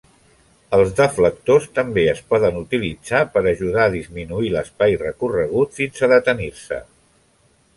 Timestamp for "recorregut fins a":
5.03-6.11